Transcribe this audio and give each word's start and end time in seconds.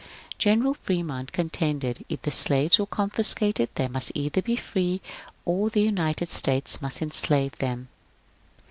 General 0.39 0.73
Fremont 0.73 1.31
contended 1.31 1.97
that 1.97 2.05
if 2.09 2.21
the 2.23 2.31
slaves 2.31 2.79
were 2.79 2.87
confiscated 2.87 3.69
they 3.75 3.87
must 3.87 4.11
either 4.15 4.41
be 4.41 4.55
free 4.55 4.99
or 5.45 5.69
the 5.69 5.83
United 5.83 6.27
States 6.29 6.81
must 6.81 7.03
enslave 7.03 7.55
them. 7.59 7.87